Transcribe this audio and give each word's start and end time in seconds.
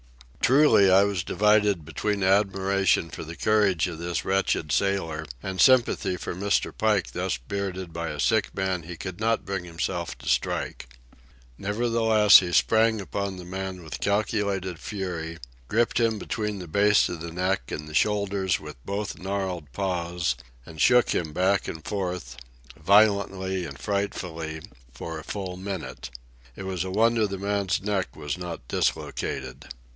Truly, 0.41 0.89
I 0.91 1.03
was 1.03 1.23
divided 1.23 1.85
between 1.85 2.23
admiration 2.23 3.09
for 3.09 3.23
the 3.23 3.37
courage 3.37 3.87
of 3.87 3.99
this 3.99 4.25
wretched 4.25 4.71
sailor 4.71 5.25
and 5.41 5.61
sympathy 5.61 6.17
for 6.17 6.33
Mr. 6.35 6.75
Pike 6.77 7.11
thus 7.11 7.37
bearded 7.37 7.93
by 7.93 8.09
a 8.09 8.19
sick 8.19 8.53
man 8.53 8.83
he 8.83 8.97
could 8.97 9.19
not 9.19 9.45
bring 9.45 9.63
himself 9.63 10.17
to 10.17 10.27
strike. 10.27 10.89
Nevertheless 11.59 12.39
he 12.39 12.51
sprang 12.51 12.99
upon 12.99 13.37
the 13.37 13.45
man 13.45 13.83
with 13.83 14.01
calculated 14.01 14.79
fury, 14.79 15.37
gripped 15.69 15.99
him 15.99 16.17
between 16.17 16.57
the 16.59 16.67
base 16.67 17.07
of 17.07 17.21
the 17.21 17.31
neck 17.31 17.71
and 17.71 17.87
the 17.87 17.93
shoulders 17.93 18.59
with 18.59 18.83
both 18.83 19.19
gnarled 19.19 19.71
paws, 19.71 20.35
and 20.65 20.81
shook 20.81 21.11
him 21.11 21.31
back 21.31 21.67
and 21.67 21.85
forth, 21.85 22.37
violently 22.75 23.63
and 23.65 23.77
frightfully, 23.79 24.61
for 24.91 25.17
a 25.19 25.23
full 25.23 25.55
minute. 25.55 26.09
It 26.57 26.63
was 26.63 26.83
a 26.83 26.91
wonder 26.91 27.27
the 27.27 27.37
man's 27.37 27.81
neck 27.81 28.15
was 28.15 28.37
not 28.37 28.67
dislocated. 28.67 29.67